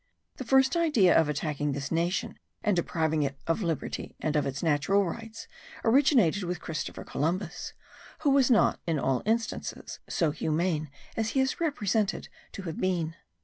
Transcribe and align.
The 0.37 0.43
first 0.45 0.75
idea 0.75 1.15
of 1.15 1.29
attacking 1.29 1.73
this 1.73 1.91
nation 1.91 2.39
and 2.63 2.75
depriving 2.75 3.21
it 3.21 3.37
of 3.45 3.61
liberty 3.61 4.15
and 4.19 4.35
of 4.35 4.47
its 4.47 4.63
natural 4.63 5.05
rights 5.05 5.47
originated 5.85 6.41
with 6.43 6.59
Christopher 6.59 7.03
Columbus, 7.03 7.73
who 8.21 8.31
was 8.31 8.49
not 8.49 8.79
in 8.87 8.97
all 8.97 9.21
instances 9.27 9.99
so 10.09 10.31
humane 10.31 10.89
as 11.15 11.29
he 11.29 11.39
is 11.39 11.61
represented 11.61 12.29
to 12.53 12.63
have 12.63 12.79
been. 12.81 13.13